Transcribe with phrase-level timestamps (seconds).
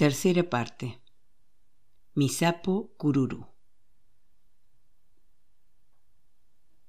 [0.00, 1.02] Tercera parte.
[2.14, 3.46] Mi sapo cururú.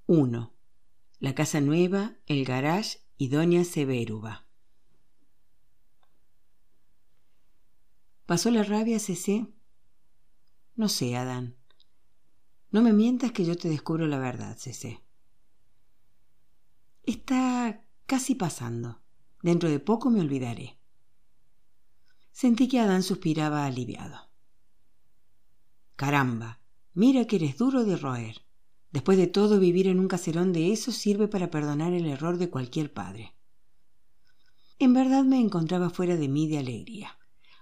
[0.05, 0.53] 1.
[1.19, 4.47] La casa nueva, el garage y doña Severuba.
[8.25, 9.45] ¿Pasó la rabia, Cc?
[10.75, 11.57] No sé, Adán.
[12.69, 15.03] No me mientas que yo te descubro la verdad, Cc.
[17.03, 19.01] Está casi pasando.
[19.43, 20.80] Dentro de poco me olvidaré.
[22.31, 24.29] Sentí que Adán suspiraba aliviado.
[25.95, 26.59] Caramba,
[26.93, 28.41] mira que eres duro de roer.
[28.91, 32.49] Después de todo, vivir en un caserón de eso sirve para perdonar el error de
[32.49, 33.35] cualquier padre.
[34.79, 37.17] En verdad me encontraba fuera de mí de alegría.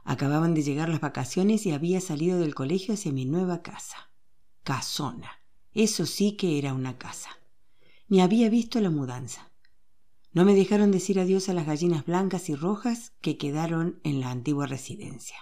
[0.06, 4.10] Acababan de llegar las vacaciones y había salido del colegio hacia mi nueva casa.
[4.64, 5.30] Casona.
[5.74, 7.30] Eso sí que era una casa.
[8.08, 9.49] Ni había visto la mudanza.
[10.32, 14.30] No me dejaron decir adiós a las gallinas blancas y rojas que quedaron en la
[14.30, 15.38] antigua residencia.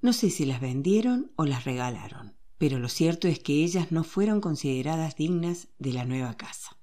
[0.00, 4.04] No sé si las vendieron o las regalaron, pero lo cierto es que ellas no
[4.04, 6.78] fueron consideradas dignas de la nueva casa.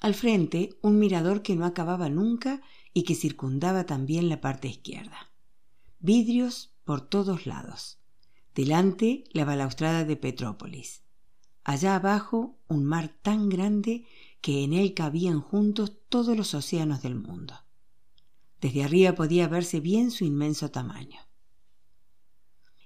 [0.00, 2.62] Al frente, un mirador que no acababa nunca
[2.94, 5.30] y que circundaba también la parte izquierda.
[5.98, 8.00] Vidrios por todos lados.
[8.54, 11.02] Delante la balaustrada de Petrópolis.
[11.62, 14.06] Allá abajo un mar tan grande
[14.40, 17.54] que en él cabían juntos todos los océanos del mundo.
[18.60, 21.20] Desde arriba podía verse bien su inmenso tamaño.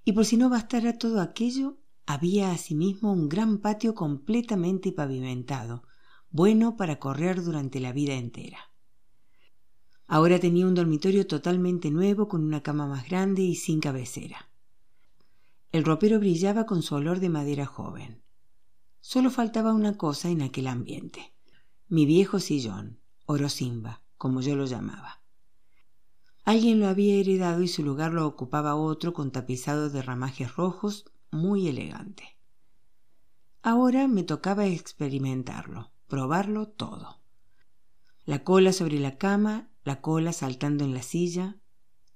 [0.04, 5.84] Y por si no bastara todo aquello, había asimismo un gran patio completamente pavimentado,
[6.30, 8.58] bueno para correr durante la vida entera.
[10.06, 14.50] Ahora tenía un dormitorio totalmente nuevo con una cama más grande y sin cabecera.
[15.72, 18.22] El ropero brillaba con su olor de madera joven.
[19.00, 21.33] Solo faltaba una cosa en aquel ambiente.
[21.94, 25.22] Mi viejo sillón, Orosimba, como yo lo llamaba.
[26.42, 31.04] Alguien lo había heredado y su lugar lo ocupaba otro con tapizado de ramajes rojos
[31.30, 32.36] muy elegante.
[33.62, 37.20] Ahora me tocaba experimentarlo, probarlo todo.
[38.24, 41.58] La cola sobre la cama la cola saltando en la silla,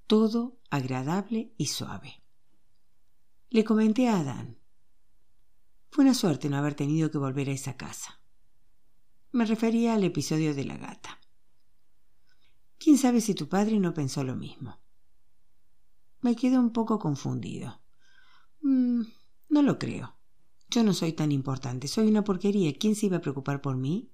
[0.08, 2.20] todo agradable y suave.
[3.48, 4.58] Le comenté a Adán.
[5.88, 8.18] Fue una suerte no haber tenido que volver a esa casa.
[9.30, 11.18] Me refería al episodio de la gata.
[12.78, 14.78] ¿Quién sabe si tu padre no pensó lo mismo?
[16.20, 17.80] Me quedé un poco confundido.
[18.62, 19.02] Mm,
[19.50, 20.16] no lo creo.
[20.70, 22.72] Yo no soy tan importante, soy una porquería.
[22.78, 24.10] ¿Quién se iba a preocupar por mí?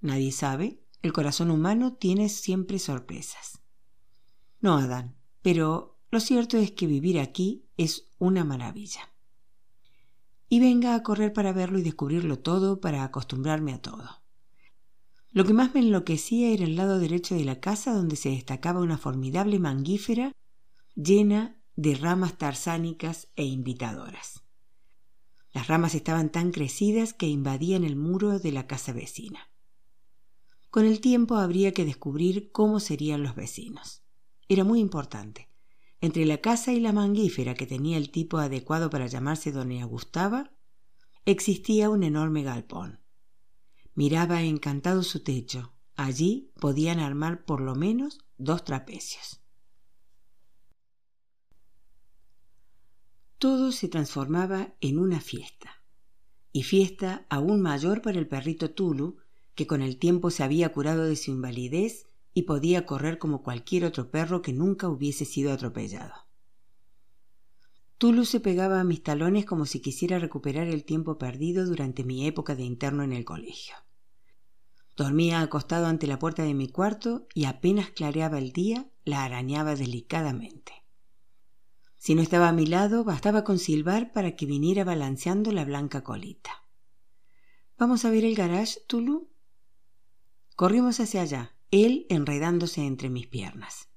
[0.00, 3.62] Nadie sabe, el corazón humano tiene siempre sorpresas.
[4.60, 9.08] No, Adán, pero lo cierto es que vivir aquí es una maravilla.
[10.48, 14.22] Y venga a correr para verlo y descubrirlo todo, para acostumbrarme a todo.
[15.32, 18.80] Lo que más me enloquecía era el lado derecho de la casa donde se destacaba
[18.80, 20.32] una formidable manguífera
[20.94, 24.42] llena de ramas tarsánicas e invitadoras.
[25.52, 29.50] Las ramas estaban tan crecidas que invadían el muro de la casa vecina.
[30.70, 34.02] Con el tiempo habría que descubrir cómo serían los vecinos.
[34.48, 35.45] Era muy importante.
[36.06, 40.52] Entre la casa y la manguífera que tenía el tipo adecuado para llamarse Doña Gustava,
[41.24, 43.00] existía un enorme galpón.
[43.96, 45.74] Miraba encantado su techo.
[45.96, 49.40] Allí podían armar por lo menos dos trapecios.
[53.38, 55.82] Todo se transformaba en una fiesta,
[56.52, 59.16] y fiesta aún mayor para el perrito Tulu,
[59.56, 62.06] que con el tiempo se había curado de su invalidez
[62.36, 66.12] y podía correr como cualquier otro perro que nunca hubiese sido atropellado.
[67.96, 72.26] Tulu se pegaba a mis talones como si quisiera recuperar el tiempo perdido durante mi
[72.26, 73.74] época de interno en el colegio.
[74.98, 79.74] Dormía acostado ante la puerta de mi cuarto y apenas clareaba el día la arañaba
[79.74, 80.84] delicadamente.
[81.96, 86.04] Si no estaba a mi lado, bastaba con silbar para que viniera balanceando la blanca
[86.04, 86.50] colita.
[87.78, 89.30] ¿Vamos a ver el garage, Tulu?
[90.54, 93.88] Corrimos hacia allá, él enredándose entre mis piernas.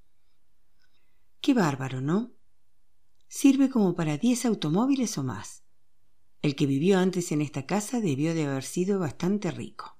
[1.40, 2.32] Qué bárbaro, ¿no?
[3.28, 5.62] Sirve como para diez automóviles o más.
[6.42, 9.98] El que vivió antes en esta casa debió de haber sido bastante rico.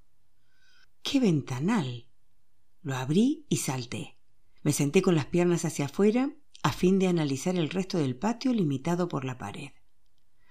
[1.03, 2.09] ¡Qué ventanal!
[2.83, 4.19] Lo abrí y salté.
[4.63, 8.53] Me senté con las piernas hacia afuera a fin de analizar el resto del patio
[8.53, 9.71] limitado por la pared.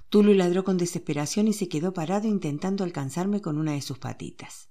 [0.09, 4.69] Tulu ladró con desesperación y se quedó parado intentando alcanzarme con una de sus patitas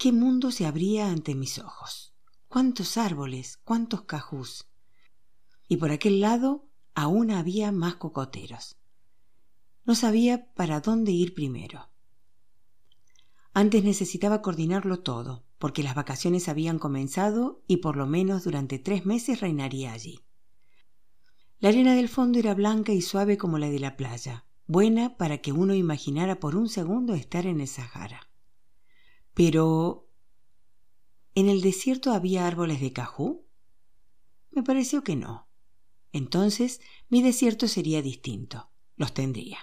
[0.00, 2.14] qué mundo se abría ante mis ojos.
[2.48, 4.66] Cuántos árboles, cuántos cajús.
[5.68, 8.78] Y por aquel lado aún había más cocoteros.
[9.84, 11.90] No sabía para dónde ir primero.
[13.52, 19.04] Antes necesitaba coordinarlo todo, porque las vacaciones habían comenzado y por lo menos durante tres
[19.04, 20.20] meses reinaría allí.
[21.58, 25.42] La arena del fondo era blanca y suave como la de la playa, buena para
[25.42, 28.29] que uno imaginara por un segundo estar en el Sahara.
[29.40, 30.06] Pero...
[31.34, 33.46] ¿En el desierto había árboles de cajú?
[34.50, 35.48] Me pareció que no.
[36.12, 38.70] Entonces mi desierto sería distinto.
[38.96, 39.56] Los tendría.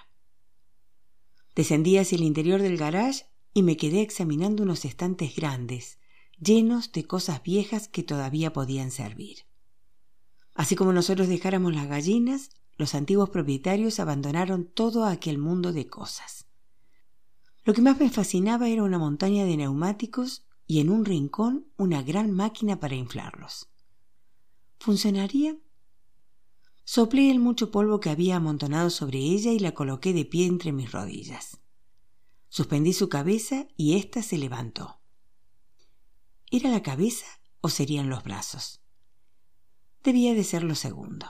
[1.54, 6.00] Descendí hacia el interior del garage y me quedé examinando unos estantes grandes,
[6.40, 9.46] llenos de cosas viejas que todavía podían servir.
[10.54, 16.47] Así como nosotros dejáramos las gallinas, los antiguos propietarios abandonaron todo aquel mundo de cosas.
[17.68, 22.02] Lo que más me fascinaba era una montaña de neumáticos y en un rincón una
[22.02, 23.68] gran máquina para inflarlos.
[24.78, 25.54] ¿Funcionaría?
[26.84, 30.72] Soplé el mucho polvo que había amontonado sobre ella y la coloqué de pie entre
[30.72, 31.60] mis rodillas.
[32.48, 35.02] Suspendí su cabeza y ésta se levantó.
[36.50, 37.26] ¿Era la cabeza
[37.60, 38.80] o serían los brazos?
[40.02, 41.26] Debía de ser lo segundo.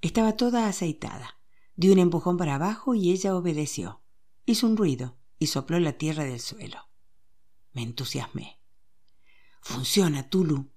[0.00, 1.38] Estaba toda aceitada.
[1.76, 4.02] Di un empujón para abajo y ella obedeció.
[4.44, 6.88] Hizo un ruido y sopló la tierra del suelo.
[7.72, 8.60] Me entusiasmé.
[9.62, 10.70] Funciona, Tulu.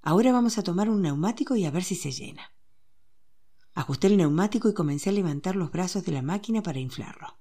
[0.00, 2.50] Ahora vamos a tomar un neumático y a ver si se llena.
[3.74, 7.38] Ajusté el neumático y comencé a levantar los brazos de la máquina para inflarlo.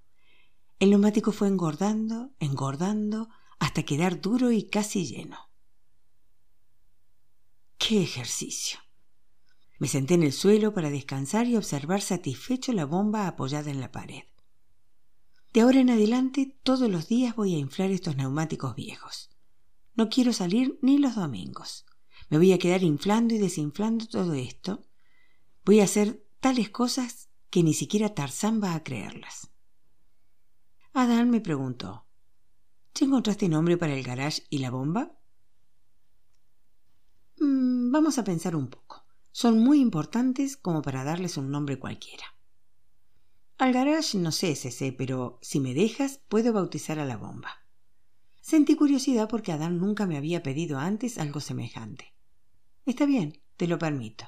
[0.80, 5.50] El neumático fue engordando, engordando, hasta quedar duro y casi lleno.
[7.78, 8.80] ¡Qué ejercicio!
[9.80, 13.92] Me senté en el suelo para descansar y observar satisfecho la bomba apoyada en la
[13.94, 14.24] pared.
[15.58, 19.32] De ahora en adelante, todos los días voy a inflar estos neumáticos viejos.
[19.96, 21.88] No quiero salir ni los domingos.
[22.30, 24.84] Me voy a quedar inflando y desinflando todo esto.
[25.66, 29.50] Voy a hacer tales cosas que ni siquiera Tarzán va a creerlas.
[30.94, 32.06] Adán me preguntó,
[32.94, 35.18] ¿Ya encontraste nombre para el garage y la bomba?
[37.40, 39.08] Mm, vamos a pensar un poco.
[39.32, 42.37] Son muy importantes como para darles un nombre cualquiera.
[43.58, 47.50] Al garage no sé, sé, pero si me dejas, puedo bautizar a la bomba.
[48.40, 52.14] Sentí curiosidad porque Adán nunca me había pedido antes algo semejante.
[52.86, 54.26] Está bien, te lo permito.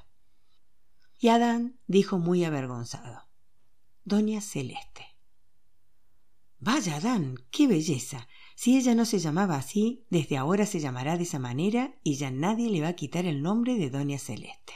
[1.19, 3.29] Y Adán dijo muy avergonzado.
[4.03, 5.05] Doña Celeste.
[6.59, 8.27] Vaya, Adán, qué belleza.
[8.55, 12.31] Si ella no se llamaba así, desde ahora se llamará de esa manera y ya
[12.31, 14.73] nadie le va a quitar el nombre de Doña Celeste.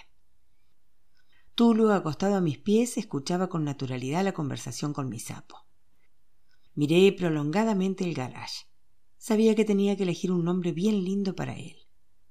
[1.56, 5.66] Tulu, acostado a mis pies, escuchaba con naturalidad la conversación con mi sapo.
[6.76, 8.66] Miré prolongadamente el garage.
[9.18, 11.76] Sabía que tenía que elegir un nombre bien lindo para él.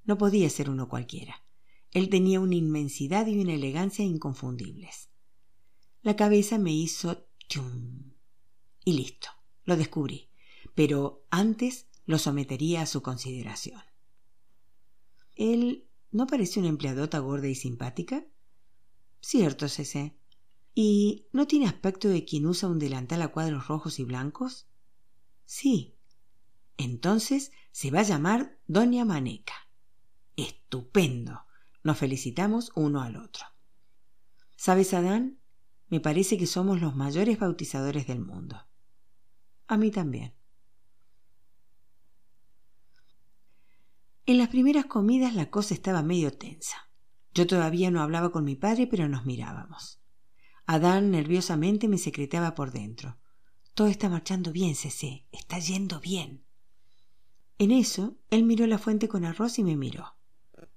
[0.04, 1.44] No podía ser uno cualquiera.
[1.92, 5.10] Él tenía una inmensidad y una elegancia inconfundibles.
[6.02, 8.14] La cabeza me hizo tum.
[8.84, 9.28] Y listo,
[9.64, 10.32] lo descubrí
[10.74, 13.80] pero antes lo sometería a su consideración.
[15.36, 18.24] ¿Él no parece una empleadota gorda y simpática?
[19.22, 20.16] Cierto, Cece.
[20.74, 24.66] ¿Y no tiene aspecto de quien usa un delantal a cuadros rojos y blancos?
[25.46, 25.96] Sí.
[26.76, 29.54] Entonces se va a llamar Doña Maneca.
[30.36, 31.44] Estupendo.
[31.84, 33.46] Nos felicitamos uno al otro.
[34.56, 35.38] ¿Sabes, Adán?
[35.88, 38.66] Me parece que somos los mayores bautizadores del mundo.
[39.68, 40.34] A mí también.
[44.26, 46.91] En las primeras comidas la cosa estaba medio tensa.
[47.34, 50.00] Yo todavía no hablaba con mi padre, pero nos mirábamos.
[50.66, 53.18] Adán nerviosamente me secretaba por dentro.
[53.74, 55.26] Todo está marchando bien, Cecé.
[55.32, 56.44] Está yendo bien.
[57.58, 60.16] En eso, él miró la fuente con arroz y me miró.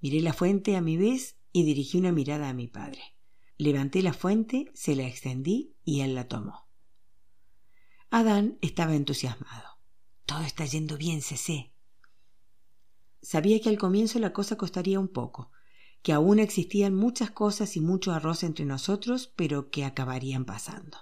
[0.00, 3.00] Miré la fuente a mi vez y dirigí una mirada a mi padre.
[3.58, 6.68] Levanté la fuente, se la extendí y él la tomó.
[8.10, 9.78] Adán estaba entusiasmado.
[10.26, 11.72] Todo está yendo bien, Cecé.
[13.20, 15.50] Sabía que al comienzo la cosa costaría un poco,
[16.02, 20.98] que aún existían muchas cosas y mucho arroz entre nosotros, pero que acabarían pasando.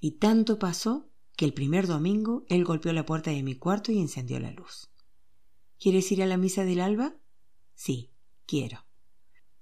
[0.00, 3.98] Y tanto pasó que el primer domingo él golpeó la puerta de mi cuarto y
[3.98, 4.90] encendió la luz.
[5.78, 7.14] ¿Quieres ir a la misa del alba?
[7.74, 8.10] Sí,
[8.46, 8.84] quiero.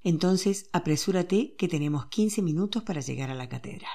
[0.02, 3.90] Entonces apresúrate que tenemos quince minutos para llegar a la catedral.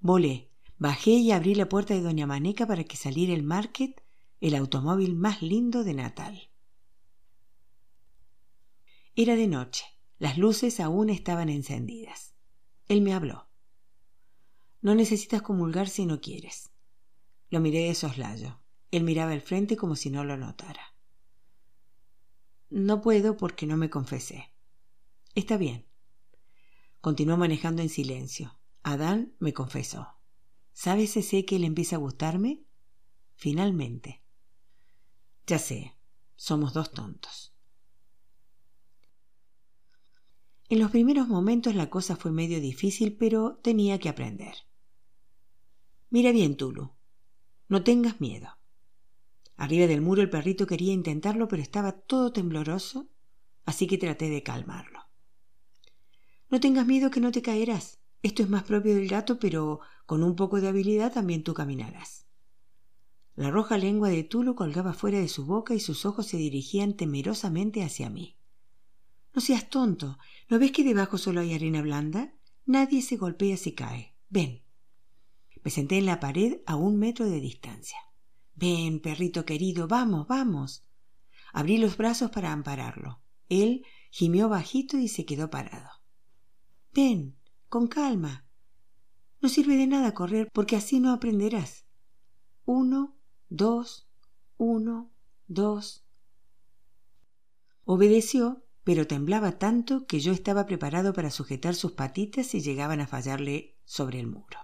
[0.00, 4.02] Volé, bajé y abrí la puerta de Doña Maneca para que saliera el market
[4.40, 6.50] el automóvil más lindo de Natal.
[9.18, 9.86] Era de noche,
[10.18, 12.34] las luces aún estaban encendidas.
[12.86, 13.48] Él me habló.
[14.82, 16.70] No necesitas comulgar si no quieres.
[17.48, 18.60] Lo miré de soslayo.
[18.90, 20.94] Él miraba al frente como si no lo notara.
[22.68, 24.52] No puedo porque no me confesé.
[25.34, 25.86] Está bien.
[27.00, 28.60] Continuó manejando en silencio.
[28.82, 30.08] Adán me confesó.
[30.74, 32.66] ¿Sabes ese que él empieza a gustarme?
[33.34, 34.22] Finalmente.
[35.46, 35.96] Ya sé,
[36.34, 37.55] somos dos tontos.
[40.68, 44.54] En los primeros momentos la cosa fue medio difícil, pero tenía que aprender.
[46.10, 46.92] Mira bien, Tulu.
[47.68, 48.48] No tengas miedo.
[49.56, 53.08] Arriba del muro el perrito quería intentarlo, pero estaba todo tembloroso,
[53.64, 55.00] así que traté de calmarlo.
[56.50, 58.00] No tengas miedo que no te caerás.
[58.22, 62.26] Esto es más propio del gato, pero con un poco de habilidad también tú caminarás.
[63.34, 66.94] La roja lengua de Tulu colgaba fuera de su boca y sus ojos se dirigían
[66.94, 68.36] temerosamente hacia mí.
[69.36, 70.18] No seas tonto.
[70.48, 72.32] ¿No ves que debajo solo hay arena blanda?
[72.64, 74.16] Nadie se golpea si cae.
[74.30, 74.62] Ven.
[75.62, 77.98] Me senté en la pared a un metro de distancia.
[78.54, 80.88] Ven, perrito querido, vamos, vamos.
[81.52, 83.20] Abrí los brazos para ampararlo.
[83.50, 85.90] Él gimió bajito y se quedó parado.
[86.94, 87.36] Ven,
[87.68, 88.46] con calma.
[89.42, 91.84] No sirve de nada correr porque así no aprenderás.
[92.64, 93.18] Uno,
[93.50, 94.08] dos,
[94.56, 95.12] uno,
[95.46, 96.06] dos.
[97.84, 103.08] Obedeció, pero temblaba tanto que yo estaba preparado para sujetar sus patitas si llegaban a
[103.08, 104.60] fallarle sobre el muro.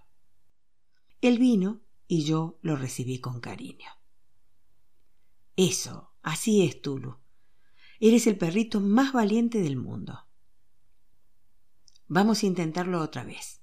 [1.20, 3.90] Él vino y yo lo recibí con cariño.
[5.56, 7.18] Eso, así es, Tulu.
[7.98, 10.20] Eres el perrito más valiente del mundo.
[12.06, 13.60] Vamos a intentarlo otra vez.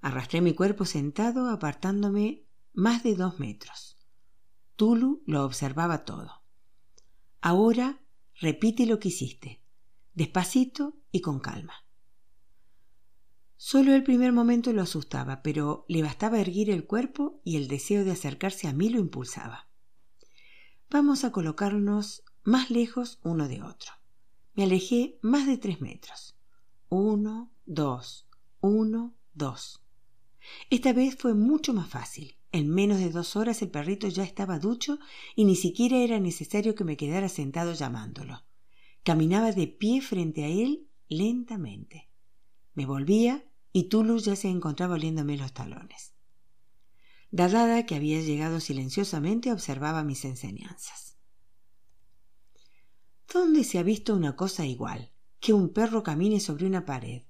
[0.00, 3.96] Arrastré mi cuerpo sentado, apartándome más de dos metros.
[4.74, 6.42] Tulu lo observaba todo.
[7.40, 8.02] Ahora
[8.40, 9.62] repite lo que hiciste,
[10.16, 11.74] despacito y con calma.
[13.58, 18.02] Solo el primer momento lo asustaba, pero le bastaba erguir el cuerpo y el deseo
[18.02, 19.68] de acercarse a mí lo impulsaba.
[20.88, 23.92] Vamos a colocarnos más lejos uno de otro.
[24.54, 26.38] Me alejé más de tres metros.
[26.88, 28.26] Uno, dos,
[28.60, 29.82] uno, dos.
[30.70, 32.38] Esta vez fue mucho más fácil.
[32.52, 34.98] En menos de dos horas el perrito ya estaba ducho
[35.34, 38.45] y ni siquiera era necesario que me quedara sentado llamándolo.
[39.06, 42.10] Caminaba de pie frente a él lentamente.
[42.74, 46.16] Me volvía y Tulu ya se encontraba oliéndome los talones.
[47.30, 51.18] Dadada, que había llegado silenciosamente, observaba mis enseñanzas.
[53.32, 55.12] ¿Dónde se ha visto una cosa igual?
[55.38, 57.22] Que un perro camine sobre una pared,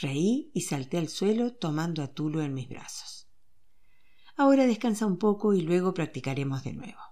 [0.00, 3.28] Reí y salté al suelo tomando a Tulo en mis brazos.
[4.36, 7.05] Ahora descansa un poco y luego practicaremos de nuevo.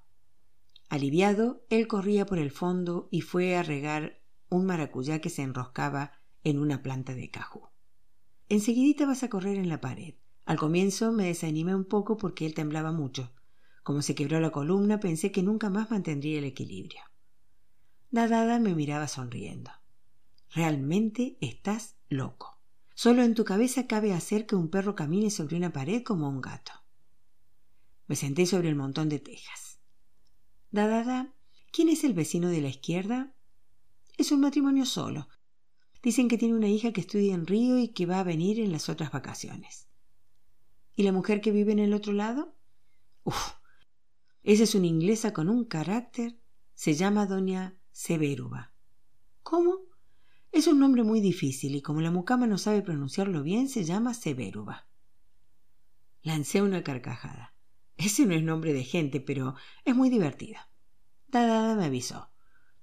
[0.88, 6.12] Aliviado, él corría por el fondo y fue a regar un maracuyá que se enroscaba
[6.44, 7.68] en una planta de cajú.
[8.48, 10.14] Enseguidita vas a correr en la pared.
[10.44, 13.32] Al comienzo me desanimé un poco porque él temblaba mucho.
[13.82, 17.00] Como se quebró la columna, pensé que nunca más mantendría el equilibrio.
[18.10, 19.70] Nadada me miraba sonriendo.
[20.50, 22.60] Realmente estás loco.
[22.94, 26.40] Solo en tu cabeza cabe hacer que un perro camine sobre una pared como un
[26.40, 26.72] gato.
[28.06, 29.63] Me senté sobre el montón de tejas.
[31.70, 33.32] ¿Quién es el vecino de la izquierda?
[34.18, 35.28] Es un matrimonio solo.
[36.02, 38.72] Dicen que tiene una hija que estudia en Río y que va a venir en
[38.72, 39.88] las otras vacaciones.
[40.96, 42.56] ¿Y la mujer que vive en el otro lado?
[43.22, 43.52] Uf,
[44.42, 46.40] esa es una inglesa con un carácter.
[46.74, 48.72] Se llama doña Severuba.
[49.44, 49.78] ¿Cómo?
[50.50, 54.12] Es un nombre muy difícil y como la mucama no sabe pronunciarlo bien, se llama
[54.12, 54.88] Severuba.
[56.22, 57.53] Lancé una carcajada.
[57.96, 60.68] Ese no es nombre de gente, pero es muy divertida.
[61.28, 62.30] Dada me avisó.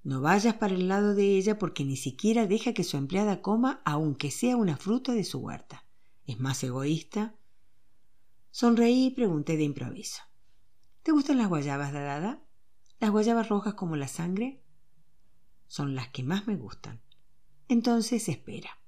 [0.03, 3.81] No vayas para el lado de ella porque ni siquiera deja que su empleada coma
[3.85, 5.85] aunque sea una fruta de su huerta.
[6.25, 7.35] Es más egoísta.
[8.49, 10.23] Sonreí y pregunté de improviso.
[11.03, 12.43] ¿Te gustan las guayabas, Dada?
[12.99, 14.63] ¿Las guayabas rojas como la sangre?
[15.67, 17.01] Son las que más me gustan.
[17.67, 18.81] Entonces espera.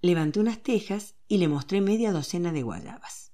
[0.00, 3.32] Levanté unas tejas y le mostré media docena de guayabas.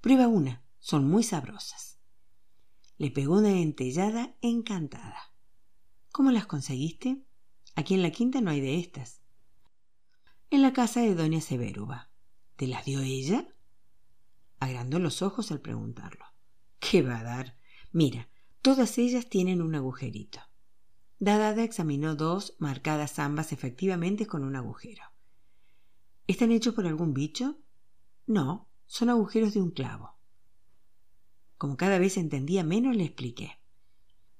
[0.00, 2.00] Prueba una, son muy sabrosas.
[2.98, 5.32] Le pegó una dentellada encantada.
[6.10, 7.22] ¿Cómo las conseguiste?
[7.76, 9.22] Aquí en la quinta no hay de estas.
[10.50, 12.10] En la casa de doña Severuba.
[12.56, 13.46] ¿Te las dio ella?
[14.58, 16.24] Agrandó los ojos al preguntarlo.
[16.78, 17.56] ¿Qué va a dar?
[17.92, 18.28] Mira,
[18.60, 20.40] todas ellas tienen un agujerito.
[21.18, 25.04] Dadada examinó dos, marcadas ambas efectivamente con un agujero.
[26.26, 27.58] ¿Están hechos por algún bicho?
[28.26, 30.19] No, son agujeros de un clavo.
[31.60, 33.60] Como cada vez entendía menos, le expliqué.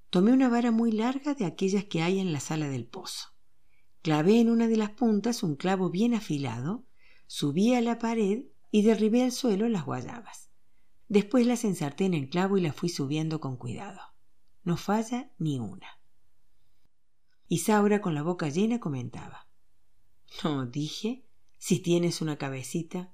[0.08, 3.28] Tomé una vara muy larga de aquellas que hay en la sala del pozo.
[4.00, 6.86] Clavé en una de las puntas un clavo bien afilado,
[7.26, 10.48] subí a la pared y derribé al suelo las guayabas.
[11.08, 14.00] Después las ensarté en el clavo y las fui subiendo con cuidado.
[14.64, 16.00] No falla ni una.
[17.48, 19.46] Isaura, con la boca llena, comentaba.
[20.42, 21.26] No, dije,
[21.58, 23.12] si tienes una cabecita.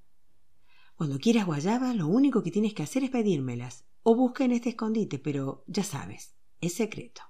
[0.95, 4.69] Cuando quieras guayaba, lo único que tienes que hacer es pedírmelas, o busca en este
[4.69, 7.23] escondite, pero ya sabes, es secreto.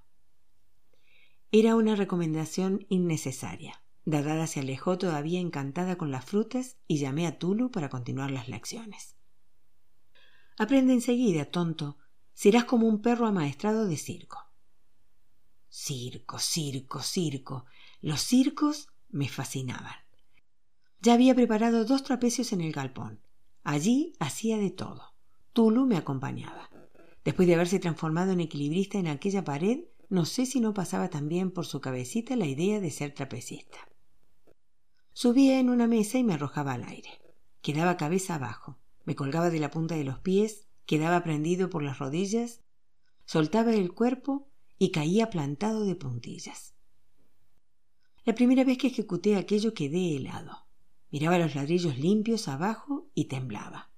[1.50, 3.82] Era una recomendación innecesaria.
[4.04, 8.50] Dadada se alejó todavía encantada con las frutas y llamé a Tulu para continuar las
[8.50, 9.16] lecciones.
[10.58, 11.96] Aprende enseguida, tonto.
[12.34, 14.44] Serás como un perro amaestrado de circo.
[15.70, 17.64] Circo, circo, circo.
[18.02, 19.96] Los circos me fascinaban.
[21.00, 23.22] Ya había preparado dos trapecios en el galpón.
[23.64, 25.15] Allí hacía de todo.
[25.56, 26.68] Tulu me acompañaba.
[27.24, 31.50] Después de haberse transformado en equilibrista en aquella pared, no sé si no pasaba también
[31.50, 33.78] por su cabecita la idea de ser trapecista.
[35.14, 37.08] Subía en una mesa y me arrojaba al aire.
[37.62, 42.00] Quedaba cabeza abajo, me colgaba de la punta de los pies, quedaba prendido por las
[42.00, 42.60] rodillas,
[43.24, 46.74] soltaba el cuerpo y caía plantado de puntillas.
[48.26, 50.66] La primera vez que ejecuté aquello quedé helado.
[51.10, 53.95] Miraba los ladrillos limpios abajo y temblaba.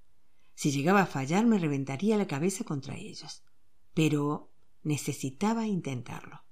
[0.59, 3.45] Si llegaba a fallar me reventaría la cabeza contra ellos.
[3.95, 4.51] Pero
[4.83, 6.43] necesitaba intentarlo.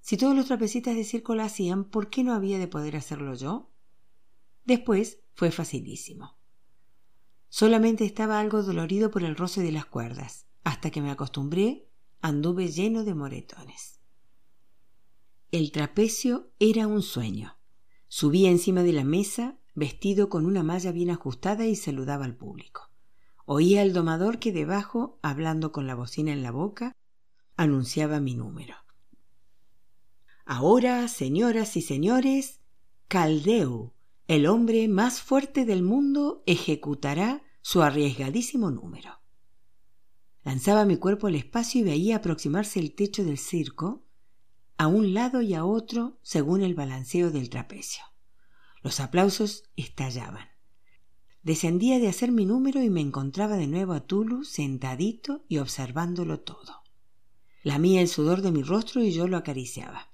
[0.00, 3.34] Si todos los trapecistas de circo lo hacían, ¿por qué no había de poder hacerlo
[3.34, 3.72] yo?
[4.64, 6.38] Después fue facilísimo.
[7.48, 10.46] Solamente estaba algo dolorido por el roce de las cuerdas.
[10.62, 11.88] Hasta que me acostumbré,
[12.20, 13.98] anduve lleno de moretones.
[15.50, 17.58] El trapecio era un sueño.
[18.06, 22.89] Subía encima de la mesa, vestido con una malla bien ajustada y saludaba al público.
[23.52, 26.92] Oía al domador que debajo, hablando con la bocina en la boca,
[27.56, 28.76] anunciaba mi número.
[30.44, 32.60] Ahora, señoras y señores,
[33.08, 33.92] Caldeu,
[34.28, 39.20] el hombre más fuerte del mundo, ejecutará su arriesgadísimo número.
[40.44, 44.04] Lanzaba mi cuerpo al espacio y veía aproximarse el techo del circo,
[44.76, 48.04] a un lado y a otro según el balanceo del trapecio.
[48.80, 50.49] Los aplausos estallaban.
[51.42, 56.40] Descendía de hacer mi número y me encontraba de nuevo a Tulu sentadito y observándolo
[56.40, 56.82] todo.
[57.62, 60.10] Lamía el sudor de mi rostro y yo lo acariciaba.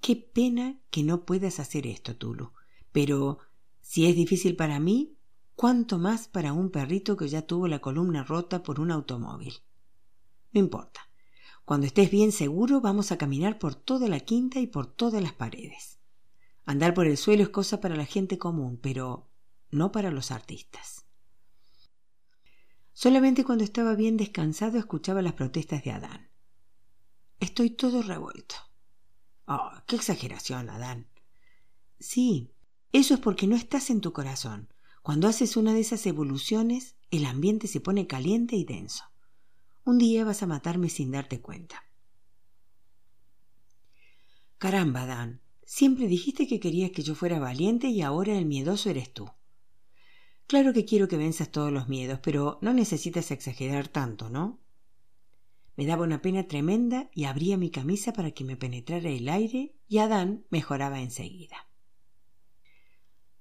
[0.00, 2.52] Qué pena que no puedas hacer esto, Tulu.
[2.92, 3.38] Pero
[3.80, 5.16] si es difícil para mí,
[5.54, 9.54] cuánto más para un perrito que ya tuvo la columna rota por un automóvil.
[10.52, 11.08] No importa.
[11.64, 15.32] Cuando estés bien seguro, vamos a caminar por toda la quinta y por todas las
[15.32, 15.98] paredes.
[16.64, 19.28] Andar por el suelo es cosa para la gente común, pero
[19.76, 21.06] no para los artistas.
[22.92, 26.30] Solamente cuando estaba bien descansado escuchaba las protestas de Adán.
[27.38, 28.56] Estoy todo revuelto.
[29.46, 31.08] Oh, qué exageración, Adán.
[32.00, 32.52] Sí,
[32.92, 34.72] eso es porque no estás en tu corazón.
[35.02, 39.04] Cuando haces una de esas evoluciones, el ambiente se pone caliente y denso.
[39.84, 41.84] Un día vas a matarme sin darte cuenta.
[44.58, 45.42] Caramba, Adán.
[45.64, 49.30] Siempre dijiste que querías que yo fuera valiente y ahora el miedoso eres tú.
[50.46, 54.60] Claro que quiero que venzas todos los miedos, pero no necesitas exagerar tanto, ¿no?
[55.76, 59.74] Me daba una pena tremenda y abría mi camisa para que me penetrara el aire
[59.88, 61.68] y Adán mejoraba enseguida.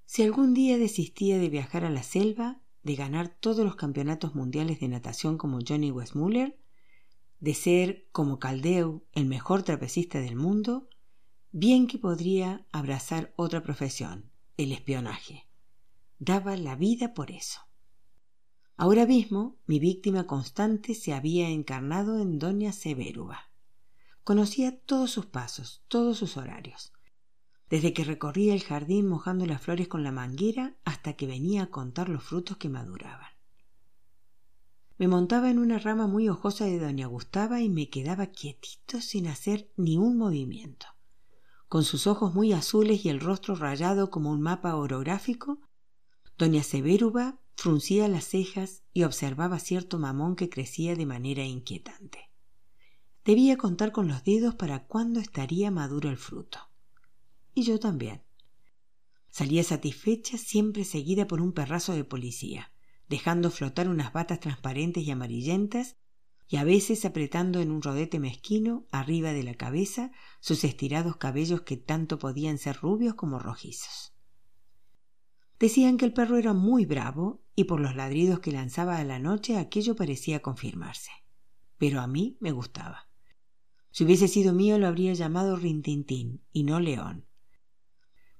[0.05, 4.79] Si algún día desistía de viajar a la selva, de ganar todos los campeonatos mundiales
[4.79, 6.59] de natación como Johnny Westmuller,
[7.39, 10.89] de ser, como Caldeu, el mejor trapecista del mundo,
[11.51, 15.47] bien que podría abrazar otra profesión, el espionaje.
[16.19, 17.59] Daba la vida por eso.
[18.77, 23.51] Ahora mismo mi víctima constante se había encarnado en doña Severuba.
[24.23, 26.93] Conocía todos sus pasos, todos sus horarios,
[27.69, 31.69] desde que recorría el jardín mojando las flores con la manguera hasta que venía a
[31.69, 33.29] contar los frutos que maduraban.
[34.97, 39.27] Me montaba en una rama muy hojosa de doña Gustava y me quedaba quietito sin
[39.27, 40.87] hacer ni un movimiento.
[41.67, 45.59] Con sus ojos muy azules y el rostro rayado como un mapa orográfico,
[46.37, 52.29] doña Severuba fruncía las cejas y observaba cierto mamón que crecía de manera inquietante.
[53.23, 56.59] Debía contar con los dedos para cuándo estaría maduro el fruto.
[57.53, 58.23] Y yo también.
[59.29, 62.71] Salía satisfecha siempre seguida por un perrazo de policía,
[63.09, 65.97] dejando flotar unas batas transparentes y amarillentas
[66.47, 71.61] y a veces apretando en un rodete mezquino arriba de la cabeza sus estirados cabellos
[71.61, 74.14] que tanto podían ser rubios como rojizos.
[75.59, 79.19] Decían que el perro era muy bravo y por los ladridos que lanzaba a la
[79.19, 81.11] noche aquello parecía confirmarse.
[81.77, 83.07] Pero a mí me gustaba.
[83.91, 87.25] Si hubiese sido mío lo habría llamado Rintintín y no León.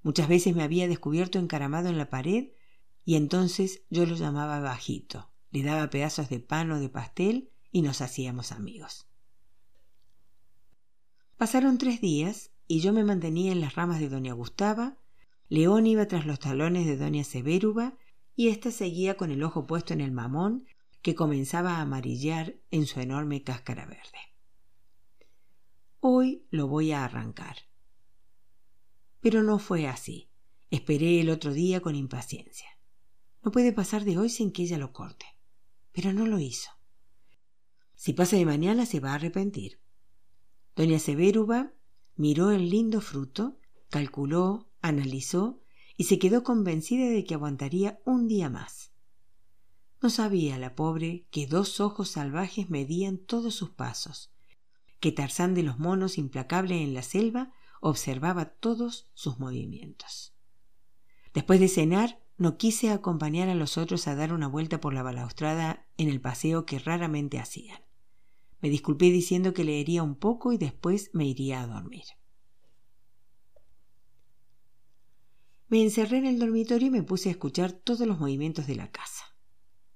[0.04, 2.50] Muchas veces me había descubierto encaramado en la pared
[3.06, 7.82] y entonces yo lo llamaba bajito, le daba pedazos de pan o de pastel y
[7.82, 9.08] nos hacíamos amigos.
[11.38, 14.98] Pasaron tres días y yo me mantenía en las ramas de doña Gustava
[15.48, 17.98] León iba tras los talones de doña Sevéruba
[18.36, 20.66] y ésta seguía con el ojo puesto en el mamón
[21.02, 24.20] que comenzaba a amarillar en su enorme cáscara verde.
[26.00, 27.58] Hoy lo voy a arrancar.
[29.22, 30.30] Pero no fue así.
[30.72, 32.68] Esperé el otro día con impaciencia.
[33.44, 35.26] No puede pasar de hoy sin que ella lo corte.
[35.92, 36.72] Pero no lo hizo.
[37.96, 39.80] Si pasa de mañana se va a arrepentir.
[40.76, 41.72] Doña Severuba
[42.16, 43.58] miró el lindo fruto,
[43.90, 45.62] calculó, analizó
[45.98, 48.92] y se quedó convencida de que aguantaría un día más.
[50.02, 54.32] No sabía la pobre que dos ojos salvajes medían todos sus pasos,
[55.00, 60.34] que Tarzán de los monos implacable en la selva observaba todos sus movimientos.
[61.34, 65.04] Después de cenar, no quise acompañar a los otros a dar una vuelta por la
[65.04, 67.80] balaustrada en el paseo que raramente hacían.
[68.62, 72.04] Me disculpé diciendo que leería un poco y después me iría a dormir.
[75.68, 78.92] Me encerré en el dormitorio y me puse a escuchar todos los movimientos de la
[78.92, 79.36] casa.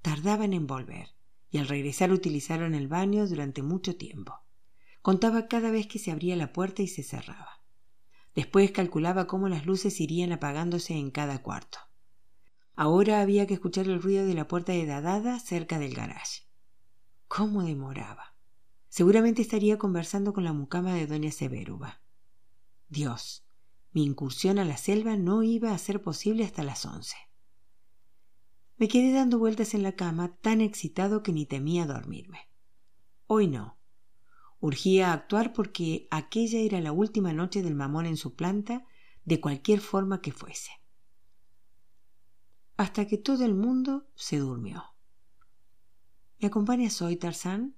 [0.01, 1.09] Tardaban en volver,
[1.51, 4.33] y al regresar utilizaron el baño durante mucho tiempo.
[5.01, 7.63] Contaba cada vez que se abría la puerta y se cerraba.
[8.35, 11.79] Después calculaba cómo las luces irían apagándose en cada cuarto.
[12.75, 16.43] Ahora había que escuchar el ruido de la puerta de Dadada cerca del garage.
[17.27, 18.33] ¿Cómo demoraba?
[18.87, 22.01] Seguramente estaría conversando con la mucama de doña Severuba.
[22.87, 23.45] Dios,
[23.91, 27.15] mi incursión a la selva no iba a ser posible hasta las once.
[28.77, 32.49] Me quedé dando vueltas en la cama tan excitado que ni temía dormirme.
[33.27, 33.77] Hoy no.
[34.59, 38.85] Urgía actuar porque aquella era la última noche del mamón en su planta,
[39.25, 40.71] de cualquier forma que fuese.
[42.77, 44.83] Hasta que todo el mundo se durmió.
[46.39, 47.75] ¿Me acompañas hoy, Tarzán?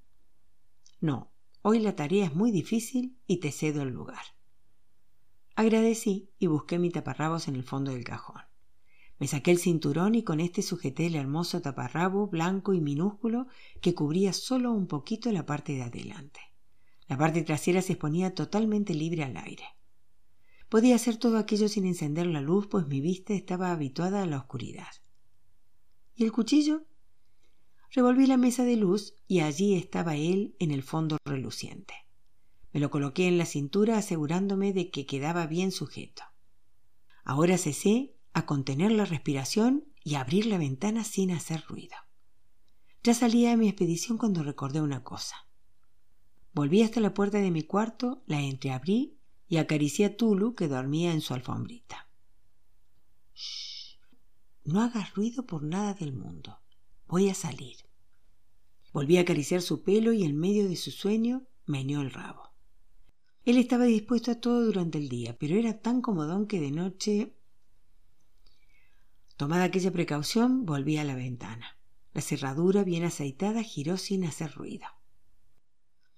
[1.00, 1.32] No,
[1.64, 4.24] hoy la tarea es muy difícil y te cedo el lugar.
[5.62, 8.42] Agradecí y busqué mi taparrabos en el fondo del cajón.
[9.20, 13.46] Me saqué el cinturón y con este sujeté el hermoso taparrabo blanco y minúsculo
[13.80, 16.40] que cubría solo un poquito la parte de adelante.
[17.08, 19.66] La parte trasera se exponía totalmente libre al aire.
[20.68, 24.40] Podía hacer todo aquello sin encender la luz, pues mi vista estaba habituada a la
[24.40, 24.90] oscuridad.
[26.16, 26.88] ¿Y el cuchillo?
[27.92, 31.94] Revolví la mesa de luz y allí estaba él en el fondo reluciente.
[32.74, 36.24] Me lo coloqué en la cintura asegurándome de que quedaba bien sujeto.
[37.24, 41.96] Ahora cesé a contener la respiración y a abrir la ventana sin hacer ruido.
[43.04, 45.36] Ya salía de mi expedición cuando recordé una cosa.
[46.54, 51.12] Volví hasta la puerta de mi cuarto, la entreabrí y acaricié a Tulu que dormía
[51.12, 52.08] en su alfombrita.
[53.34, 53.98] Shh.
[54.64, 56.60] No hagas ruido por nada del mundo.
[57.08, 57.78] Voy a salir.
[58.94, 62.51] Volví a acariciar su pelo y en medio de su sueño meneó el rabo.
[63.44, 67.34] Él estaba dispuesto a todo durante el día, pero era tan comodón que de noche
[69.42, 71.80] Tomada aquella precaución, volví a la ventana.
[72.14, 74.86] La cerradura, bien aceitada, giró sin hacer ruido.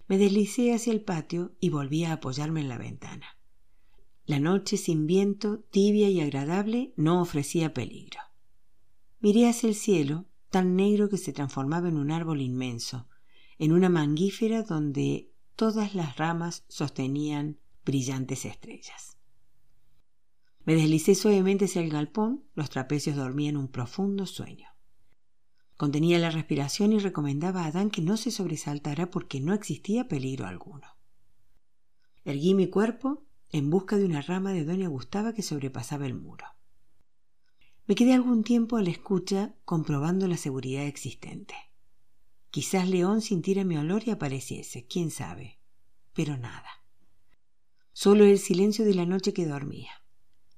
[0.07, 3.37] Me deslicé hacia el patio y volví a apoyarme en la ventana.
[4.25, 8.19] La noche sin viento, tibia y agradable, no ofrecía peligro.
[9.21, 13.07] Miré hacia el cielo, tan negro que se transformaba en un árbol inmenso,
[13.57, 19.17] en una manguífera donde todas las ramas sostenían brillantes estrellas.
[20.65, 24.69] Me deslicé suavemente hacia el galpón, los trapecios dormían un profundo sueño.
[25.75, 30.45] Contenía la respiración y recomendaba a Adán que no se sobresaltara porque no existía peligro
[30.45, 30.87] alguno.
[32.23, 36.45] Erguí mi cuerpo en busca de una rama de doña Gustava que sobrepasaba el muro.
[37.85, 41.55] Me quedé algún tiempo a la escucha comprobando la seguridad existente.
[42.53, 45.57] Quizás León sintiera mi olor y apareciese, quién sabe,
[46.13, 46.69] pero nada.
[47.93, 49.89] Solo el silencio de la noche que dormía.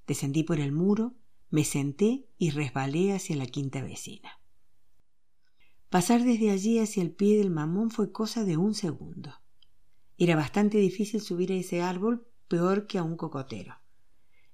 [0.05, 1.15] Descendí por el muro,
[1.49, 4.41] me senté y resbalé hacia la quinta vecina.
[5.89, 9.33] Pasar desde allí hacia el pie del mamón fue cosa de un segundo.
[10.17, 13.77] Era bastante difícil subir a ese árbol, peor que a un cocotero.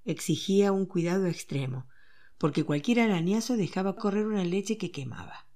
[0.06, 1.88] Exigía un cuidado extremo,
[2.38, 5.48] porque cualquier arañazo dejaba correr una leche que quemaba.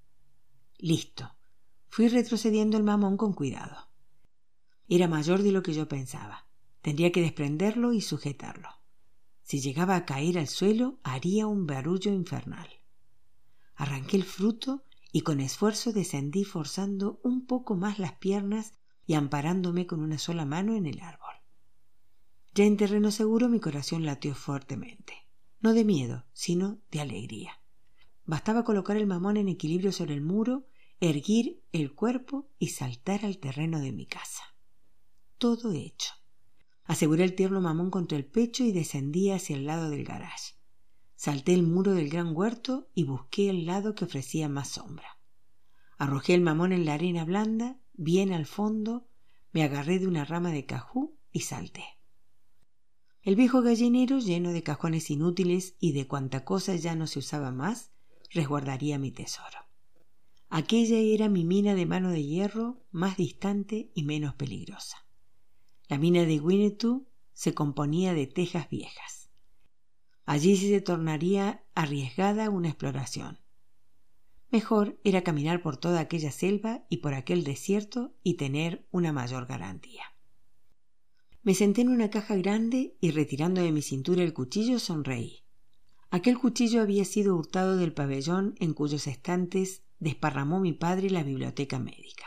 [0.80, 1.35] Listo.
[1.96, 3.88] Fui retrocediendo el mamón con cuidado.
[4.90, 6.46] Era mayor de lo que yo pensaba.
[6.82, 8.68] Tendría que desprenderlo y sujetarlo.
[9.44, 12.68] Si llegaba a caer al suelo, haría un barullo infernal.
[13.76, 18.74] Arranqué el fruto y con esfuerzo descendí forzando un poco más las piernas
[19.06, 21.36] y amparándome con una sola mano en el árbol.
[22.54, 25.14] Ya en terreno seguro mi corazón latió fuertemente,
[25.62, 27.62] no de miedo, sino de alegría.
[28.26, 30.68] Bastaba colocar el mamón en equilibrio sobre el muro,
[31.10, 34.44] erguir el cuerpo y saltar al terreno de mi casa.
[35.38, 36.13] Todo hecho.
[36.84, 40.54] Aseguré el tierno mamón contra el pecho y descendí hacia el lado del garage.
[41.15, 45.20] Salté el muro del gran huerto y busqué el lado que ofrecía más sombra.
[45.98, 49.08] Arrojé el mamón en la arena blanda, bien al fondo,
[49.52, 51.86] me agarré de una rama de cajú y salté.
[53.22, 57.52] El viejo gallinero, lleno de cajones inútiles y de cuanta cosa ya no se usaba
[57.52, 57.91] más,
[58.30, 59.65] resguardaría mi tesoro.
[60.58, 65.06] Aquella era mi mina de mano de hierro más distante y menos peligrosa.
[65.89, 69.30] La mina de Winnetou se componía de tejas viejas.
[70.26, 73.39] Allí se tornaría arriesgada una exploración.
[74.50, 79.48] Mejor era caminar por toda aquella selva y por aquel desierto y tener una mayor
[79.48, 80.06] garantía.
[81.44, 85.44] Me senté en una caja grande y retirando de mi cintura el cuchillo sonreí.
[86.12, 91.80] Aquel cuchillo había sido hurtado del pabellón en cuyos estantes desparramó mi padre la biblioteca
[91.80, 92.26] médica.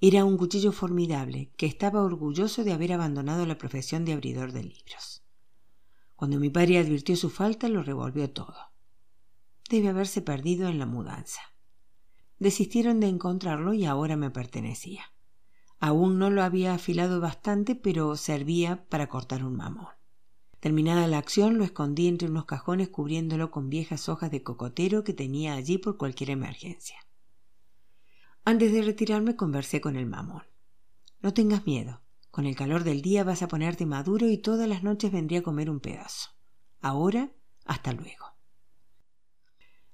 [0.00, 4.62] Era un cuchillo formidable que estaba orgulloso de haber abandonado la profesión de abridor de
[4.62, 5.22] libros.
[6.16, 8.56] Cuando mi padre advirtió su falta, lo revolvió todo.
[9.68, 11.42] Debe haberse perdido en la mudanza.
[12.38, 15.02] Desistieron de encontrarlo y ahora me pertenecía.
[15.78, 19.99] Aún no lo había afilado bastante, pero servía para cortar un mamón.
[20.60, 25.14] Terminada la acción, lo escondí entre unos cajones cubriéndolo con viejas hojas de cocotero que
[25.14, 26.96] tenía allí por cualquier emergencia.
[28.44, 30.42] Antes de retirarme conversé con el mamón.
[31.22, 32.02] No tengas miedo.
[32.30, 35.42] Con el calor del día vas a ponerte maduro y todas las noches vendría a
[35.42, 36.30] comer un pedazo.
[36.80, 37.32] Ahora,
[37.64, 38.26] hasta luego.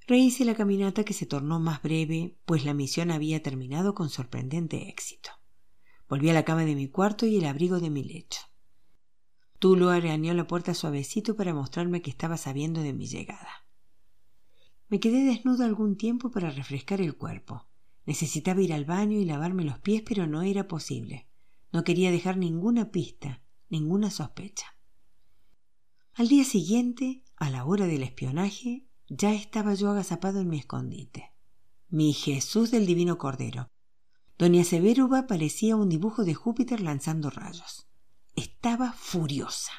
[0.07, 4.89] Rehice la caminata que se tornó más breve, pues la misión había terminado con sorprendente
[4.89, 5.31] éxito.
[6.09, 8.41] Volví a la cama de mi cuarto y el abrigo de mi lecho.
[9.67, 13.67] Tulo arañó la puerta suavecito para mostrarme que estaba sabiendo de mi llegada.
[14.87, 17.67] Me quedé desnudo algún tiempo para refrescar el cuerpo.
[18.05, 21.27] Necesitaba ir al baño y lavarme los pies, pero no era posible.
[21.73, 24.67] No quería dejar ninguna pista, ninguna sospecha.
[26.15, 31.33] Al día siguiente, a la hora del espionaje, ya estaba yo agazapado en mi escondite.
[31.89, 33.69] Mi Jesús del Divino Cordero,
[34.39, 37.86] Doña Severuba parecía un dibujo de Júpiter lanzando rayos.
[38.37, 39.73] Estaba furiosa.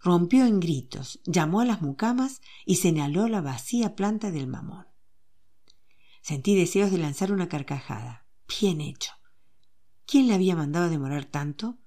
[0.00, 4.86] Rompió en gritos, llamó a las mucamas y señaló la vacía planta del mamón.
[6.22, 8.26] Sentí deseos de lanzar una carcajada.
[8.60, 9.12] Bien hecho.
[10.06, 11.78] ¿Quién le había mandado a demorar tanto?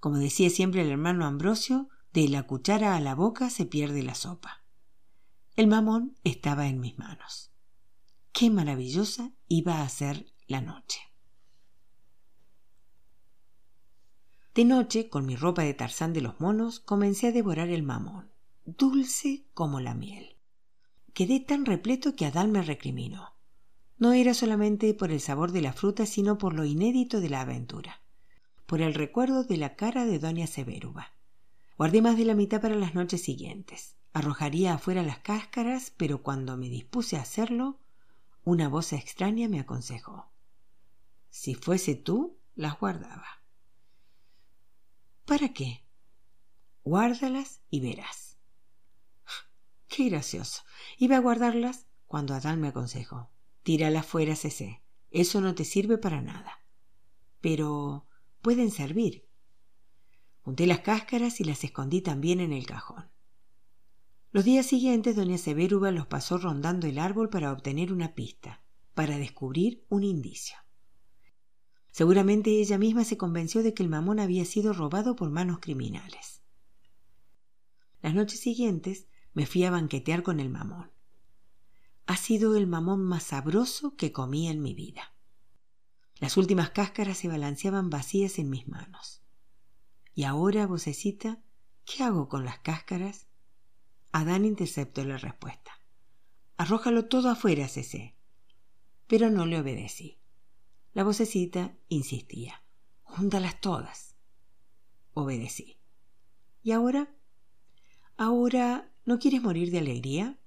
[0.00, 4.14] Como decía siempre el hermano Ambrosio, de la cuchara a la boca se pierde la
[4.14, 4.64] sopa.
[5.56, 7.50] El mamón estaba en mis manos.
[8.32, 11.00] Qué maravillosa iba a ser la noche.
[14.58, 18.28] De noche, con mi ropa de tarzán de los monos, comencé a devorar el mamón,
[18.64, 20.34] dulce como la miel.
[21.14, 23.34] Quedé tan repleto que Adán me recriminó.
[23.98, 27.42] No era solamente por el sabor de la fruta, sino por lo inédito de la
[27.42, 28.00] aventura,
[28.66, 31.12] por el recuerdo de la cara de doña Severuba.
[31.76, 33.94] Guardé más de la mitad para las noches siguientes.
[34.12, 37.78] Arrojaría afuera las cáscaras, pero cuando me dispuse a hacerlo,
[38.42, 40.32] una voz extraña me aconsejó.
[41.30, 43.37] Si fuese tú, las guardaba.
[45.28, 45.84] ¿Para qué?
[46.84, 48.38] Guárdalas y verás.
[49.86, 50.62] Qué gracioso.
[50.96, 53.28] Iba a guardarlas cuando Adán me aconsejó.
[53.62, 54.82] Tíralas fuera, Cece.
[55.10, 56.64] Eso no te sirve para nada.
[57.42, 58.06] Pero
[58.40, 59.28] pueden servir.
[60.40, 63.10] Junté las cáscaras y las escondí también en el cajón.
[64.32, 68.62] Los días siguientes doña Severuba los pasó rondando el árbol para obtener una pista,
[68.94, 70.56] para descubrir un indicio.
[71.90, 76.42] Seguramente ella misma se convenció de que el mamón había sido robado por manos criminales.
[78.00, 80.90] Las noches siguientes me fui a banquetear con el mamón.
[82.06, 85.14] Ha sido el mamón más sabroso que comí en mi vida.
[86.20, 89.22] Las últimas cáscaras se balanceaban vacías en mis manos.
[90.14, 91.40] Y ahora, vocecita,
[91.84, 93.28] ¿qué hago con las cáscaras?
[94.10, 95.72] Adán interceptó la respuesta.
[96.56, 98.16] Arrójalo todo afuera, Cece.
[99.06, 100.18] Pero no le obedecí.
[100.98, 102.60] La vocecita insistía.
[103.04, 104.16] Júntalas todas.
[105.14, 105.78] Obedecí.
[106.64, 107.14] ¿Y ahora?
[108.16, 110.40] ¿Ahora no quieres morir de alegría?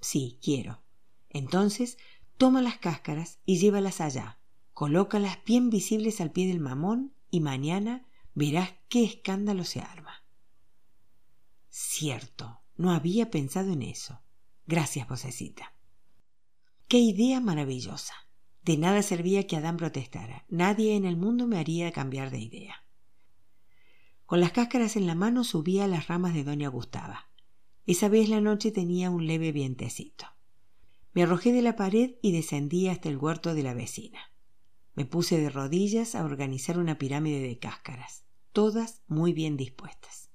[0.00, 0.82] Sí, quiero.
[1.30, 1.96] Entonces,
[2.38, 4.40] toma las cáscaras y llévalas allá.
[4.74, 10.24] Colócalas bien visibles al pie del mamón y mañana verás qué escándalo se arma.
[11.70, 14.22] Cierto, no había pensado en eso.
[14.66, 15.72] Gracias, vocecita.
[16.88, 18.27] Qué idea maravillosa.
[18.68, 20.44] De nada servía que Adán protestara.
[20.50, 22.84] Nadie en el mundo me haría cambiar de idea.
[24.26, 27.30] Con las cáscaras en la mano subí a las ramas de doña Gustava.
[27.86, 30.26] Esa vez la noche tenía un leve vientecito.
[31.14, 34.20] Me arrojé de la pared y descendí hasta el huerto de la vecina.
[34.94, 40.28] Me puse de rodillas a organizar una pirámide de cáscaras, todas muy bien dispuestas.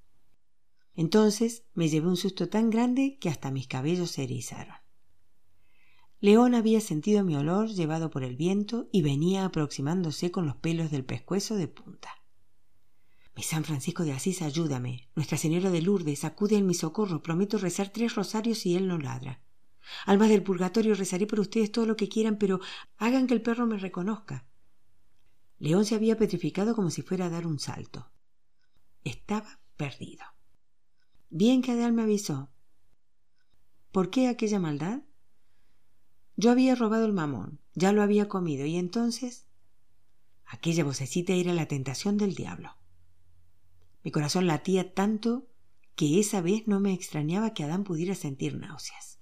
[0.96, 4.83] Entonces me llevé un susto tan grande que hasta mis cabellos se erizaron.
[6.24, 10.90] León había sentido mi olor llevado por el viento y venía aproximándose con los pelos
[10.90, 12.12] del pescuezo de punta.
[13.36, 15.10] Mi San Francisco de Asís, ayúdame.
[15.16, 17.22] Nuestra Señora de Lourdes, acude en mi socorro.
[17.22, 19.42] Prometo rezar tres rosarios y él no ladra.
[20.06, 22.62] Almas del purgatorio, rezaré por ustedes todo lo que quieran, pero
[22.96, 24.48] hagan que el perro me reconozca.
[25.60, 28.10] León se había petrificado como si fuera a dar un salto.
[29.04, 30.24] Estaba perdido.
[31.30, 32.50] Bien que Adán me avisó.
[33.92, 35.02] ¿Por qué aquella maldad?
[36.36, 39.46] Yo había robado el mamón, ya lo había comido, y entonces
[40.46, 42.76] aquella vocecita era la tentación del diablo.
[44.04, 45.48] Mi corazón latía tanto
[45.96, 49.20] que esa vez no me extrañaba que Adán pudiera sentir náuseas.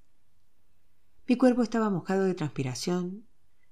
[1.27, 3.25] Mi cuerpo estaba mojado de transpiración,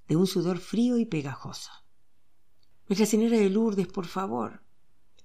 [0.08, 1.72] de un sudor frío y pegajoso.
[2.88, 4.64] Nuestra Señora de Lourdes, por favor,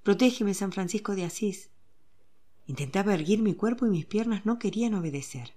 [0.02, 1.70] protégeme, San Francisco de Asís.
[2.66, 5.54] Intentaba erguir mi cuerpo y mis piernas no querían obedecer.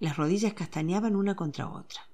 [0.00, 2.08] Las rodillas castañaban una contra otra.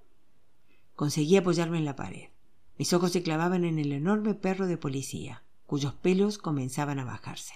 [0.97, 2.31] Conseguí apoyarme en la pared.
[2.79, 7.55] Mis ojos se clavaban en el enorme perro de policía, cuyos pelos comenzaban a bajarse.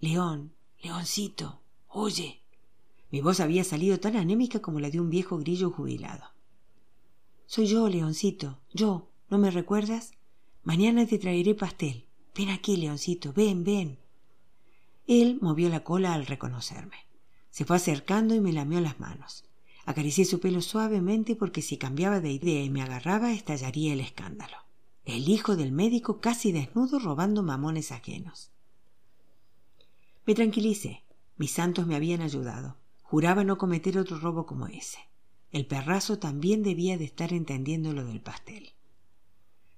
[0.00, 2.42] León, leoncito, oye.
[3.10, 6.24] Mi voz había salido tan anémica como la de un viejo grillo jubilado.
[7.46, 9.10] Soy yo, leoncito, yo.
[9.30, 10.12] ¿No me recuerdas?
[10.62, 12.06] Mañana te traeré pastel.
[12.36, 13.98] Ven aquí, leoncito, ven, ven.
[15.08, 16.96] Él movió la cola al reconocerme.
[17.54, 19.44] Se fue acercando y me lamió las manos.
[19.84, 24.56] Acaricié su pelo suavemente porque si cambiaba de idea y me agarraba estallaría el escándalo.
[25.04, 28.50] El hijo del médico casi desnudo robando mamones ajenos.
[30.26, 31.04] Me tranquilicé.
[31.36, 32.76] Mis santos me habían ayudado.
[33.04, 34.98] Juraba no cometer otro robo como ese.
[35.52, 38.72] El perrazo también debía de estar entendiendo lo del pastel.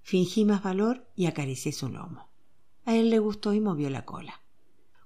[0.01, 2.31] Fingí más valor y acaricié su lomo.
[2.87, 4.41] A él le gustó y movió la cola.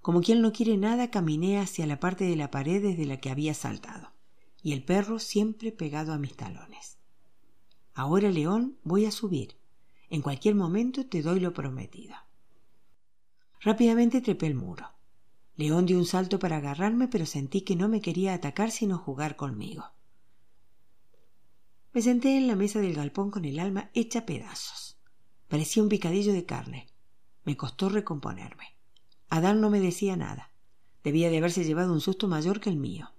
[0.03, 3.31] Como quien no quiere nada, caminé hacia la parte de la pared desde la que
[3.31, 4.13] había saltado,
[4.63, 6.99] y el perro siempre pegado a mis talones.
[7.93, 9.57] Ahora, León, voy a subir.
[10.09, 12.15] En cualquier momento te doy lo prometido.
[13.61, 14.89] Rápidamente trepé el muro.
[15.57, 19.37] León dio un salto para agarrarme, pero sentí que no me quería atacar sino jugar
[19.37, 19.85] conmigo.
[21.93, 24.99] Me senté en la mesa del galpón con el alma hecha pedazos.
[25.49, 26.87] Parecía un picadillo de carne.
[27.45, 28.80] Me costó recomponerme.
[29.31, 30.51] Adán no me decía nada.
[31.03, 33.13] Debía de haberse llevado un susto mayor que el mío.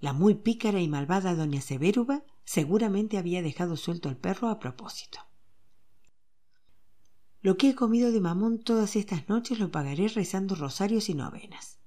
[0.00, 5.20] La muy pícara y malvada doña Severuba seguramente había dejado suelto al perro a propósito.
[7.40, 11.78] Lo que he comido de mamón todas estas noches lo pagaré rezando rosarios y novenas.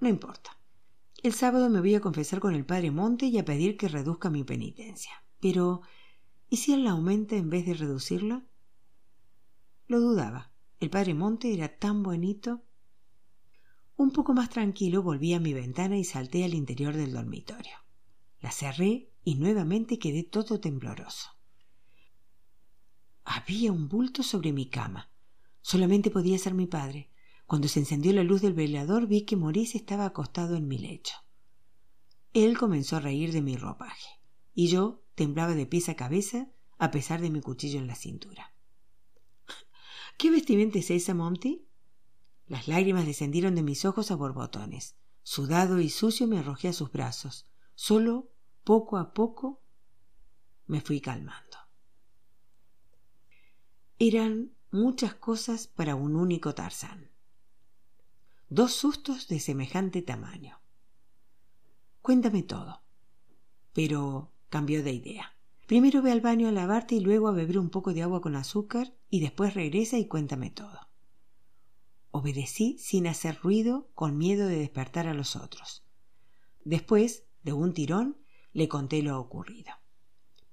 [0.00, 0.58] No importa.
[1.22, 4.30] El sábado me voy a confesar con el padre Monte y a pedir que reduzca
[4.30, 5.24] mi penitencia.
[5.40, 5.80] Pero,
[6.50, 8.44] ¿y si él la aumenta en vez de reducirla?
[9.86, 10.52] Lo dudaba.
[10.80, 12.62] El padre Monte era tan bonito.
[13.96, 17.76] Un poco más tranquilo volví a mi ventana y salté al interior del dormitorio.
[18.40, 21.30] La cerré y nuevamente quedé todo tembloroso.
[23.24, 25.10] Había un bulto sobre mi cama.
[25.62, 27.10] Solamente podía ser mi padre.
[27.46, 31.14] Cuando se encendió la luz del velador vi que Maurice estaba acostado en mi lecho.
[32.32, 34.20] Él comenzó a reír de mi ropaje,
[34.54, 38.52] y yo temblaba de pies a cabeza a pesar de mi cuchillo en la cintura.
[40.18, 41.68] ¿Qué vestimenta es esa, Monty?
[42.46, 44.96] Las lágrimas descendieron de mis ojos a borbotones.
[45.22, 47.46] Sudado y sucio me arrojé a sus brazos.
[47.74, 48.30] Solo,
[48.62, 49.62] poco a poco,
[50.66, 51.58] me fui calmando.
[53.98, 57.10] Eran muchas cosas para un único Tarzán.
[58.48, 60.60] Dos sustos de semejante tamaño.
[62.02, 62.82] Cuéntame todo.
[63.72, 65.34] Pero cambió de idea.
[65.66, 68.36] Primero ve al baño a lavarte y luego a beber un poco de agua con
[68.36, 70.78] azúcar y después regresa y cuéntame todo.
[72.16, 75.82] Obedecí sin hacer ruido, con miedo de despertar a los otros.
[76.64, 78.16] Después, de un tirón,
[78.52, 79.72] le conté lo ocurrido.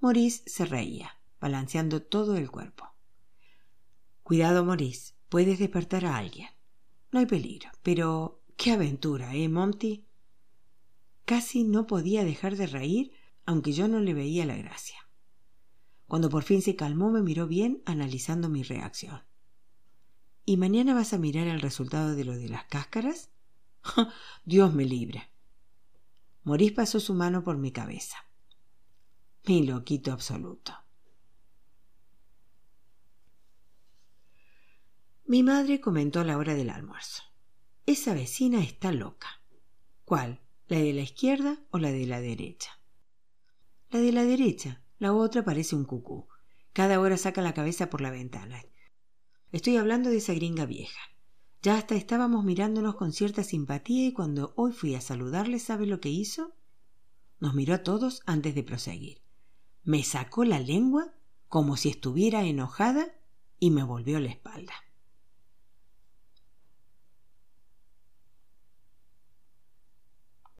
[0.00, 2.88] Maurice se reía, balanceando todo el cuerpo.
[4.24, 6.48] Cuidado, Maurice, puedes despertar a alguien.
[7.12, 10.04] No hay peligro, pero qué aventura, ¿eh, Monty?
[11.24, 13.12] Casi no podía dejar de reír,
[13.46, 14.98] aunque yo no le veía la gracia.
[16.08, 19.22] Cuando por fin se calmó, me miró bien, analizando mi reacción.
[20.44, 23.30] ¿Y mañana vas a mirar el resultado de lo de las cáscaras?
[24.44, 25.30] Dios me libre.
[26.42, 28.16] Morís pasó su mano por mi cabeza.
[29.46, 30.74] Mi loquito absoluto.
[35.26, 37.22] Mi madre comentó a la hora del almuerzo.
[37.86, 39.40] Esa vecina está loca.
[40.04, 40.40] ¿Cuál?
[40.66, 42.80] ¿La de la izquierda o la de la derecha?
[43.90, 44.82] La de la derecha.
[44.98, 46.28] La otra parece un cucú.
[46.72, 48.62] Cada hora saca la cabeza por la ventana.
[49.52, 50.98] Estoy hablando de esa gringa vieja.
[51.60, 56.00] Ya hasta estábamos mirándonos con cierta simpatía y cuando hoy fui a saludarle, ¿sabe lo
[56.00, 56.54] que hizo?
[57.38, 59.20] Nos miró a todos antes de proseguir.
[59.84, 61.12] Me sacó la lengua
[61.48, 63.14] como si estuviera enojada
[63.58, 64.72] y me volvió la espalda.